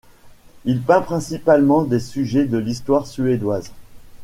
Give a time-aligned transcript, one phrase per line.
[0.65, 3.71] Il peint principalement des sujets de l'histoire suédoise.